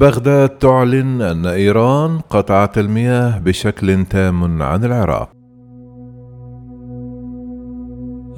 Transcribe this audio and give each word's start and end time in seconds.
بغداد 0.00 0.48
تعلن 0.48 1.22
أن 1.22 1.46
إيران 1.46 2.20
قطعت 2.30 2.78
المياه 2.78 3.38
بشكل 3.38 4.04
تام 4.04 4.62
عن 4.62 4.84
العراق. 4.84 5.30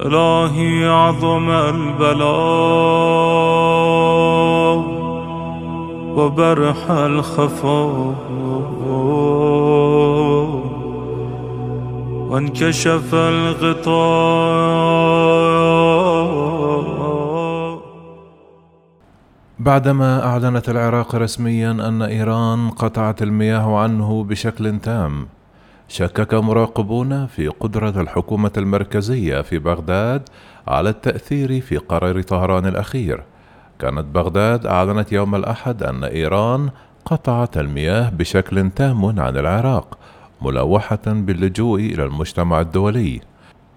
إلهي 0.01 0.85
عظم 0.85 1.49
البلاء 1.49 2.21
وبرح 6.17 6.91
الخفاء 6.91 8.15
وانكشف 12.29 13.15
الغطاء 13.15 15.00
بعدما 19.61 20.25
أعلنت 20.25 20.69
العراق 20.69 21.15
رسميا 21.15 21.71
أن 21.71 22.01
إيران 22.01 22.69
قطعت 22.69 23.21
المياه 23.21 23.77
عنه 23.79 24.23
بشكل 24.23 24.79
تام 24.79 25.27
شكك 25.87 26.33
مراقبون 26.33 27.27
في 27.27 27.47
قدرة 27.47 28.01
الحكومة 28.01 28.51
المركزية 28.57 29.41
في 29.41 29.59
بغداد 29.59 30.29
على 30.67 30.89
التأثير 30.89 31.61
في 31.61 31.77
قرار 31.77 32.21
طهران 32.21 32.65
الأخير. 32.65 33.23
كانت 33.79 34.05
بغداد 34.05 34.65
أعلنت 34.65 35.11
يوم 35.11 35.35
الأحد 35.35 35.83
أن 35.83 36.03
إيران 36.03 36.69
قطعت 37.05 37.57
المياه 37.57 38.09
بشكل 38.09 38.69
تام 38.69 39.19
عن 39.19 39.37
العراق 39.37 39.97
ملوحة 40.41 41.05
باللجوء 41.05 41.79
إلى 41.79 42.05
المجتمع 42.05 42.61
الدولي. 42.61 43.21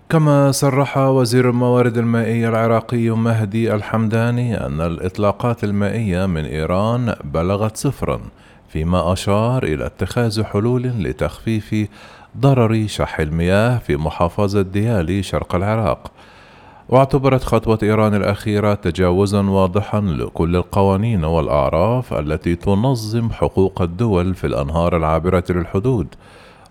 كما 0.09 0.53
صرح 0.53 0.99
وزير 0.99 1.51
الموارد 1.51 1.99
المائية 1.99 2.49
العراقي 2.49 3.11
مهدي 3.11 3.75
الحمداني 3.75 4.67
أن 4.67 4.81
الإطلاقات 4.81 5.65
المائية 5.65 6.27
من 6.27 6.45
إيران 6.45 7.15
بلغت 7.25 7.77
صفرا 7.77 8.21
فيما 8.69 9.13
أشار 9.13 9.63
إلى 9.63 9.87
اتخاذ 9.87 10.43
حلول 10.45 10.83
لتخفيف 10.83 11.89
ضرر 12.39 12.87
شح 12.87 13.21
المياه 13.21 13.79
في 13.79 13.97
محافظة 13.97 14.63
ديالي 14.63 15.23
شرق 15.23 15.55
العراق. 15.55 16.11
واعتبرت 16.89 17.45
خطوة 17.45 17.79
إيران 17.83 18.15
الأخيرة 18.15 18.75
تجاوزا 18.75 19.41
واضحا 19.41 20.01
لكل 20.01 20.57
القوانين 20.57 21.25
والأعراف 21.25 22.13
التي 22.13 22.57
تنظم 22.57 23.31
حقوق 23.31 23.83
الدول 23.83 24.35
في 24.35 24.47
الأنهار 24.47 24.97
العابرة 24.97 25.45
للحدود. 25.51 26.07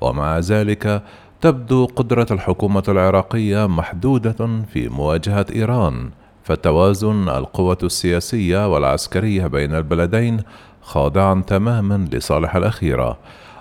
ومع 0.01 0.39
ذلك 0.39 1.01
تبدو 1.43 1.85
قدرة 1.85 2.27
الحكومة 2.31 2.83
العراقية 2.87 3.67
محدودة 3.67 4.63
في 4.73 4.89
مواجهة 4.89 5.45
إيران 5.55 6.09
فتوازن 6.43 7.29
القوة 7.29 7.77
السياسية 7.83 8.73
والعسكرية 8.73 9.47
بين 9.47 9.75
البلدين 9.75 10.39
خاضعا 10.81 11.43
تماما 11.47 12.07
لصالح 12.11 12.55
الأخيرة 12.55 13.17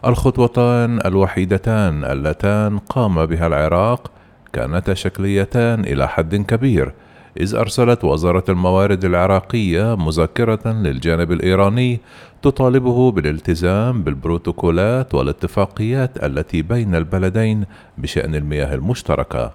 الخطوتان 0.07 1.01
الوحيدتان 1.07 2.05
اللتان 2.05 2.79
قام 2.79 3.27
بها 3.27 3.47
العراق 3.47 4.11
كانتا 4.53 4.95
شكليتان 4.95 5.81
إلى 5.81 6.09
حد 6.09 6.37
كبير 6.37 6.93
إذ 7.41 7.55
أرسلت 7.55 8.05
وزارة 8.05 8.45
الموارد 8.49 9.05
العراقية 9.05 9.97
مذكرة 9.97 10.73
للجانب 10.73 11.33
الإيراني 11.33 12.01
تطالبه 12.43 13.11
بالالتزام 13.11 14.03
بالبروتوكولات 14.03 15.15
والاتفاقيات 15.15 16.25
التي 16.25 16.63
بين 16.63 16.95
البلدين 16.95 17.65
بشأن 17.99 18.35
المياه 18.35 18.75
المشتركة. 18.75 19.53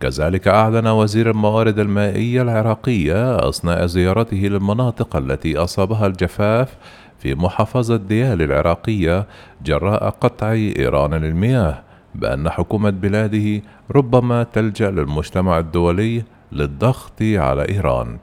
كذلك 0.00 0.48
أعلن 0.48 0.86
وزير 0.86 1.30
الموارد 1.30 1.78
المائية 1.78 2.42
العراقية 2.42 3.48
أثناء 3.48 3.86
زيارته 3.86 4.36
للمناطق 4.36 5.16
التي 5.16 5.56
أصابها 5.56 6.06
الجفاف 6.06 6.76
في 7.18 7.34
محافظة 7.34 7.96
ديال 7.96 8.42
العراقية 8.42 9.26
جراء 9.64 10.10
قطع 10.10 10.52
إيران 10.52 11.14
للمياه 11.14 11.82
بأن 12.14 12.50
حكومة 12.50 12.90
بلاده 12.90 13.62
ربما 13.90 14.42
تلجأ 14.42 14.90
للمجتمع 14.90 15.58
الدولي 15.58 16.22
للضغط 16.52 17.22
على 17.22 17.68
إيران. 17.68 18.18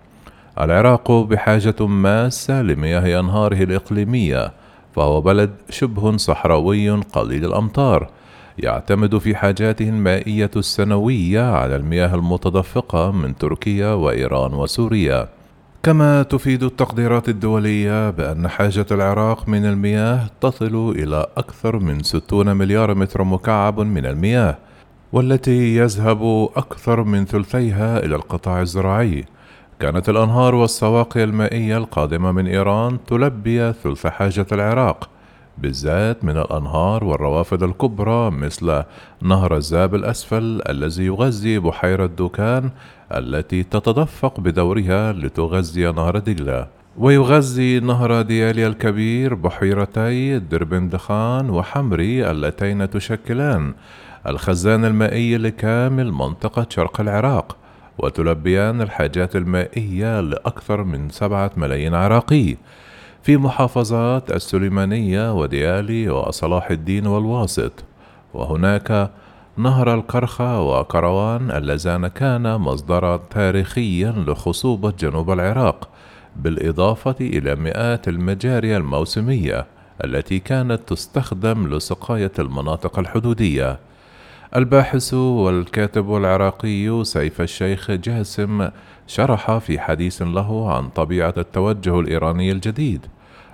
العراق 0.59 1.11
بحاجة 1.11 1.85
ماسة 1.85 2.61
لمياه 2.61 3.19
أنهاره 3.19 3.63
الإقليمية، 3.63 4.51
فهو 4.95 5.21
بلد 5.21 5.51
شبه 5.69 6.17
صحراوي 6.17 6.89
قليل 6.89 7.45
الأمطار، 7.45 8.09
يعتمد 8.59 9.17
في 9.17 9.35
حاجاته 9.35 9.89
المائية 9.89 10.51
السنوية 10.55 11.51
على 11.51 11.75
المياه 11.75 12.15
المتدفقة 12.15 13.11
من 13.11 13.37
تركيا 13.37 13.93
وإيران 13.93 14.53
وسوريا. 14.53 15.27
كما 15.83 16.23
تفيد 16.23 16.63
التقديرات 16.63 17.29
الدولية 17.29 18.09
بأن 18.09 18.47
حاجة 18.47 18.85
العراق 18.91 19.49
من 19.49 19.65
المياه 19.65 20.29
تصل 20.41 20.93
إلى 20.95 21.25
أكثر 21.37 21.79
من 21.79 22.03
60 22.03 22.57
مليار 22.57 22.95
متر 22.95 23.23
مكعب 23.23 23.79
من 23.79 24.05
المياه، 24.05 24.57
والتي 25.13 25.77
يذهب 25.77 26.49
أكثر 26.55 27.03
من 27.03 27.25
ثلثيها 27.25 28.05
إلى 28.05 28.15
القطاع 28.15 28.61
الزراعي. 28.61 29.25
كانت 29.79 30.09
الأنهار 30.09 30.55
والسواقي 30.55 31.23
المائية 31.23 31.77
القادمة 31.77 32.31
من 32.31 32.47
إيران 32.47 32.97
تلبي 33.07 33.73
ثلث 33.73 34.07
حاجة 34.07 34.45
العراق، 34.51 35.09
بالذات 35.57 36.25
من 36.25 36.37
الأنهار 36.37 37.03
والروافد 37.03 37.63
الكبرى 37.63 38.31
مثل 38.31 38.83
نهر 39.21 39.55
الزاب 39.55 39.95
الأسفل 39.95 40.61
الذي 40.69 41.05
يغذي 41.05 41.59
بحيرة 41.59 42.05
دوكان 42.05 42.69
التي 43.11 43.63
تتدفق 43.63 44.39
بدورها 44.39 45.13
لتغذي 45.13 45.91
نهر 45.91 46.17
دجلة 46.17 46.67
ويغذي 46.97 47.79
نهر 47.79 48.21
ديالي 48.21 48.67
الكبير 48.67 49.33
بحيرتي 49.33 50.39
دربندخان 50.39 51.49
وحمري 51.49 52.31
اللتين 52.31 52.89
تشكلان 52.89 53.73
الخزان 54.27 54.85
المائي 54.85 55.37
لكامل 55.37 56.11
منطقة 56.11 56.65
شرق 56.69 57.01
العراق 57.01 57.57
وتلبيان 57.97 58.81
الحاجات 58.81 59.35
المائية 59.35 60.21
لأكثر 60.21 60.83
من 60.83 61.09
سبعة 61.09 61.51
ملايين 61.57 61.93
عراقي. 61.93 62.55
في 63.23 63.37
محافظات 63.37 64.31
السليمانية 64.31 65.33
وديالي 65.33 66.09
وصلاح 66.09 66.71
الدين 66.71 67.07
والواسط. 67.07 67.71
وهناك 68.33 69.11
نهر 69.57 69.93
الكرخة 69.93 70.61
وكروان 70.61 71.51
اللذان 71.51 72.07
كانا 72.07 72.57
مصدرا 72.57 73.17
تاريخيا 73.17 74.11
لخصوبة 74.27 74.93
جنوب 74.99 75.31
العراق 75.31 75.89
بالإضافة 76.35 77.15
إلى 77.21 77.55
مئات 77.55 78.07
المجاري 78.07 78.77
الموسمية 78.77 79.65
التي 80.03 80.39
كانت 80.39 80.79
تستخدم 80.87 81.75
لسقاية 81.75 82.31
المناطق 82.39 82.99
الحدودية. 82.99 83.79
الباحث 84.55 85.13
والكاتب 85.13 86.15
العراقي 86.15 87.03
سيف 87.03 87.41
الشيخ 87.41 87.91
جاسم 87.91 88.69
شرح 89.07 89.57
في 89.57 89.79
حديث 89.79 90.21
له 90.21 90.73
عن 90.73 90.89
طبيعة 90.89 91.33
التوجه 91.37 91.99
الإيراني 91.99 92.51
الجديد 92.51 93.05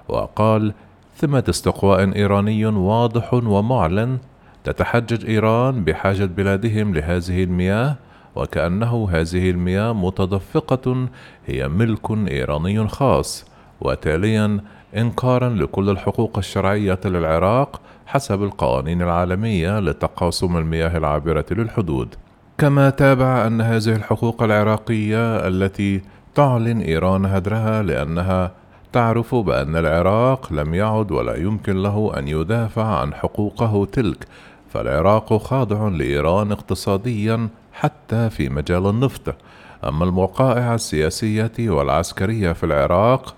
وقال 0.08 0.74
ثمة 1.18 1.44
استقواء 1.50 2.16
إيراني 2.16 2.66
واضح 2.66 3.34
ومعلن 3.34 4.18
تتحجج 4.64 5.26
إيران 5.26 5.84
بحاجة 5.84 6.26
بلادهم 6.26 6.94
لهذه 6.94 7.44
المياه 7.44 7.96
وكأنه 8.36 9.10
هذه 9.12 9.50
المياه 9.50 9.94
متدفقة 9.94 11.08
هي 11.46 11.68
ملك 11.68 12.12
إيراني 12.12 12.88
خاص 12.88 13.46
وتاليا 13.82 14.60
إنكارا 14.98 15.50
لكل 15.50 15.90
الحقوق 15.90 16.38
الشرعية 16.38 17.00
للعراق 17.06 17.82
حسب 18.06 18.44
القوانين 18.44 19.02
العالمية 19.02 19.80
لتقاسم 19.80 20.58
المياه 20.58 20.98
العابرة 20.98 21.46
للحدود. 21.52 22.16
كما 22.58 22.90
تابع 22.90 23.48
أن 23.48 23.62
هذه 23.62 23.96
الحقوق 23.96 24.44
العراقية 24.44 25.48
التي 25.48 26.02
تعلن 26.36 26.82
إيران 26.82 27.26
هدرها 27.26 27.84
لأنها 27.84 28.52
تعرف 28.94 29.36
بأن 29.36 29.76
العراق 29.76 30.54
لم 30.54 30.74
يعد 30.74 31.12
ولا 31.12 31.36
يمكن 31.36 31.82
له 31.82 32.12
أن 32.18 32.28
يدافع 32.28 32.86
عن 32.86 33.14
حقوقه 33.14 33.86
تلك 33.86 34.28
فالعراق 34.70 35.38
خاضع 35.38 35.88
لإيران 35.88 36.52
اقتصاديا 36.52 37.50
حتى 37.74 38.30
في 38.30 38.50
مجال 38.50 38.88
النفط. 38.88 39.36
أما 39.84 40.04
الوقائع 40.04 40.74
السياسية 40.76 41.52
والعسكرية 41.60 42.52
في 42.52 42.66
العراق 42.66 43.36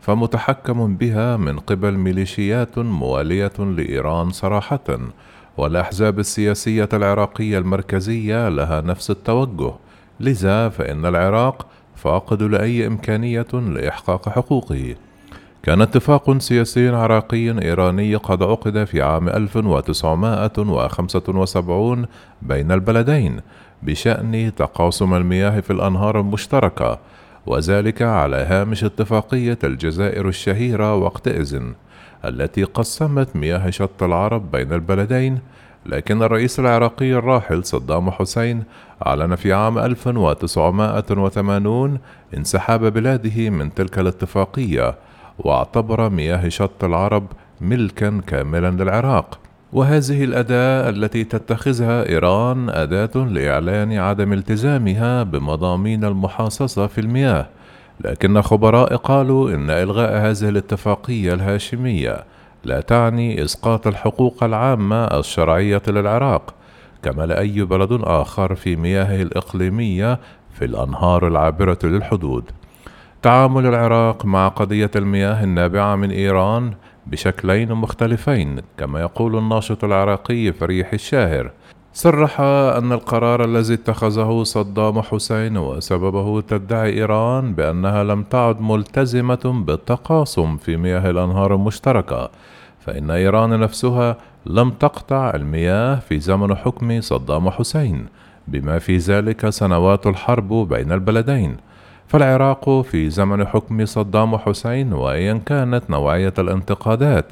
فمتحكم 0.00 0.96
بها 0.96 1.36
من 1.36 1.58
قبل 1.58 1.92
ميليشيات 1.92 2.78
موالية 2.78 3.52
لإيران 3.58 4.30
صراحة 4.30 4.98
والأحزاب 5.56 6.18
السياسية 6.18 6.88
العراقية 6.92 7.58
المركزية 7.58 8.48
لها 8.48 8.80
نفس 8.80 9.10
التوجه. 9.10 9.72
لذا 10.20 10.68
فإن 10.68 11.06
العراق 11.06 11.66
فاقد 11.96 12.42
لأي 12.42 12.86
إمكانية 12.86 13.46
لإحقاق 13.52 14.28
حقوقه. 14.28 14.94
كان 15.62 15.80
اتفاق 15.80 16.38
سياسي 16.38 16.88
عراقي 16.88 17.62
إيراني 17.62 18.14
قد 18.14 18.42
عقد 18.42 18.84
في 18.84 19.02
عام 19.02 19.28
1975 19.28 22.06
بين 22.42 22.72
البلدين 22.72 23.40
بشأن 23.82 24.52
تقاسم 24.56 25.14
المياه 25.14 25.60
في 25.60 25.72
الأنهار 25.72 26.20
المشتركة. 26.20 26.98
وذلك 27.48 28.02
على 28.02 28.36
هامش 28.36 28.84
اتفاقية 28.84 29.58
الجزائر 29.64 30.28
الشهيرة 30.28 30.94
وقتئذ 30.94 31.60
التي 32.24 32.64
قسمت 32.64 33.36
مياه 33.36 33.70
شط 33.70 34.02
العرب 34.02 34.50
بين 34.50 34.72
البلدين 34.72 35.38
لكن 35.86 36.22
الرئيس 36.22 36.60
العراقي 36.60 37.12
الراحل 37.12 37.64
صدام 37.64 38.10
حسين 38.10 38.64
أعلن 39.06 39.34
في 39.34 39.52
عام 39.52 39.78
1980 39.78 41.98
انسحاب 42.36 42.92
بلاده 42.92 43.50
من 43.50 43.74
تلك 43.74 43.98
الاتفاقية 43.98 44.94
واعتبر 45.38 46.08
مياه 46.08 46.48
شط 46.48 46.84
العرب 46.84 47.26
ملكا 47.60 48.20
كاملا 48.26 48.70
للعراق. 48.70 49.38
وهذه 49.72 50.24
الأداة 50.24 50.88
التي 50.88 51.24
تتخذها 51.24 52.08
إيران 52.08 52.70
أداة 52.70 53.16
لإعلان 53.16 53.92
عدم 53.92 54.32
التزامها 54.32 55.22
بمضامين 55.22 56.04
المحاصصة 56.04 56.86
في 56.86 57.00
المياه 57.00 57.46
لكن 58.00 58.42
خبراء 58.42 58.96
قالوا 58.96 59.50
إن 59.50 59.70
إلغاء 59.70 60.16
هذه 60.16 60.48
الاتفاقية 60.48 61.34
الهاشمية 61.34 62.24
لا 62.64 62.80
تعني 62.80 63.44
إسقاط 63.44 63.86
الحقوق 63.86 64.44
العامة 64.44 65.04
الشرعية 65.04 65.82
للعراق 65.88 66.54
كما 67.02 67.26
لأي 67.26 67.64
بلد 67.64 68.00
آخر 68.02 68.54
في 68.54 68.76
مياهه 68.76 69.22
الإقليمية 69.22 70.18
في 70.58 70.64
الأنهار 70.64 71.26
العابرة 71.26 71.78
للحدود. 71.84 72.44
تعامل 73.22 73.66
العراق 73.66 74.24
مع 74.24 74.48
قضية 74.48 74.90
المياه 74.96 75.44
النابعة 75.44 75.96
من 75.96 76.10
إيران 76.10 76.72
بشكلين 77.10 77.72
مختلفين 77.72 78.60
كما 78.78 79.00
يقول 79.00 79.38
الناشط 79.38 79.84
العراقي 79.84 80.52
فريح 80.52 80.92
الشاهر. 80.92 81.50
صرح 81.92 82.40
أن 82.40 82.92
القرار 82.92 83.44
الذي 83.44 83.74
اتخذه 83.74 84.42
صدام 84.42 85.00
حسين 85.02 85.56
وسببه 85.56 86.40
تدعي 86.40 86.92
إيران 86.92 87.54
بأنها 87.54 88.04
لم 88.04 88.22
تعد 88.22 88.60
ملتزمة 88.60 89.64
بالتقاسم 89.66 90.56
في 90.56 90.76
مياه 90.76 91.10
الأنهار 91.10 91.54
المشتركة 91.54 92.30
فإن 92.80 93.10
إيران 93.10 93.60
نفسها 93.60 94.16
لم 94.46 94.70
تقطع 94.70 95.30
المياه 95.34 95.94
في 95.94 96.20
زمن 96.20 96.56
حكم 96.56 97.00
صدام 97.00 97.50
حسين 97.50 98.06
بما 98.48 98.78
في 98.78 98.96
ذلك 98.96 99.50
سنوات 99.50 100.06
الحرب 100.06 100.52
بين 100.52 100.92
البلدين. 100.92 101.56
فالعراق 102.08 102.80
في 102.80 103.10
زمن 103.10 103.46
حكم 103.46 103.86
صدام 103.86 104.36
حسين 104.36 104.92
وايا 104.92 105.40
كانت 105.46 105.90
نوعيه 105.90 106.34
الانتقادات 106.38 107.26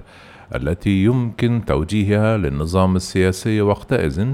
التي 0.54 1.04
يمكن 1.04 1.62
توجيهها 1.66 2.36
للنظام 2.36 2.96
السياسي 2.96 3.60
وقتئذ 3.60 4.26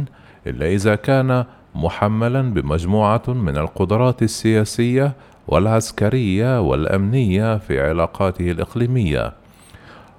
إلا 0.47 0.67
إذا 0.67 0.95
كان 0.95 1.45
محملا 1.75 2.43
بمجموعة 2.43 3.23
من 3.29 3.57
القدرات 3.57 4.23
السياسية 4.23 5.13
والعسكرية 5.49 6.61
والأمنية 6.61 7.59
في 7.59 7.81
علاقاته 7.81 8.51
الإقليمية. 8.51 9.33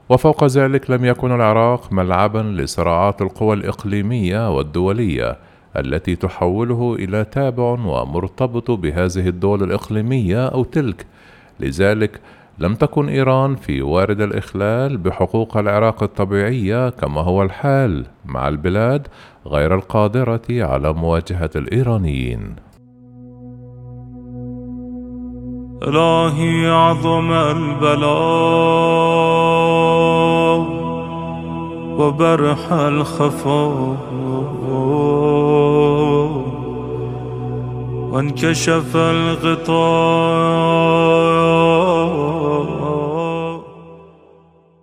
وفوق 0.10 0.44
ذلك 0.44 0.92
لم 0.92 1.06
يكن 1.06 1.32
العراق 1.32 1.94
ملعبا 1.94 2.40
لصراعات 2.40 3.22
القوى 3.22 3.56
الإقليمية 3.56 4.56
والدولية 4.56 5.38
التي 5.78 6.16
تحوله 6.16 6.96
إلى 7.00 7.24
تابع 7.24 7.64
ومرتبط 7.64 8.72
بهذه 8.72 9.28
الدول 9.28 9.64
الإقليمية 9.64 10.48
أو 10.48 10.64
تلك. 10.64 11.06
لذلك 11.60 12.20
لم 12.60 12.76
تكن 12.76 13.10
إيران 13.10 13.56
في 13.56 13.82
وارد 13.82 14.22
الإخلال 14.22 14.98
بحقوق 14.98 15.58
العراق 15.58 16.04
الطبيعية 16.04 16.90
كما 16.90 17.22
هو 17.22 17.44
الحال 17.44 18.06
مع 18.26 18.48
البلاد 18.48 19.08
غير 19.48 19.76
القادرة 19.76 20.42
على 20.50 20.94
مواجهة 20.94 21.50
الإيرانيين. 21.56 22.56
إلهي 25.84 26.68
عظم 26.68 27.32
البلاء 27.32 28.14
وبرح 32.00 32.74
الخفاء. 32.74 33.98
وانكشف 38.14 38.96
الغطاء. 38.96 40.93